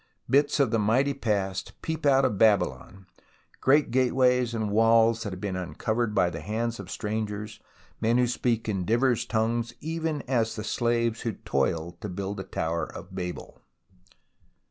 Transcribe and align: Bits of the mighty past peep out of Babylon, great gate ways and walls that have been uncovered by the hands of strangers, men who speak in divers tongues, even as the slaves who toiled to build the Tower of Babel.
Bits 0.27 0.59
of 0.59 0.71
the 0.71 0.79
mighty 0.79 1.13
past 1.13 1.79
peep 1.83 2.07
out 2.07 2.25
of 2.25 2.39
Babylon, 2.39 3.05
great 3.59 3.91
gate 3.91 4.13
ways 4.15 4.55
and 4.55 4.71
walls 4.71 5.21
that 5.21 5.31
have 5.31 5.39
been 5.41 5.55
uncovered 5.55 6.15
by 6.15 6.31
the 6.31 6.39
hands 6.41 6.79
of 6.79 6.89
strangers, 6.89 7.59
men 8.01 8.17
who 8.17 8.25
speak 8.25 8.67
in 8.67 8.83
divers 8.83 9.27
tongues, 9.27 9.75
even 9.79 10.23
as 10.23 10.55
the 10.55 10.63
slaves 10.63 11.21
who 11.21 11.33
toiled 11.33 12.01
to 12.01 12.09
build 12.09 12.37
the 12.37 12.43
Tower 12.43 12.85
of 12.87 13.13
Babel. 13.13 13.61